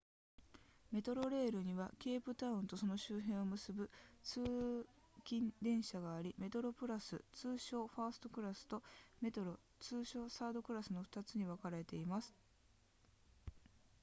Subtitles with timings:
[0.91, 3.87] メトロレールにはケープタウンとその周辺を結ぶ
[4.23, 4.83] 通
[5.23, 8.81] 勤電車がありメトロプラス通称ファーストクラスと
[9.21, 12.33] メトロ通称サードクラスの2つに分かれています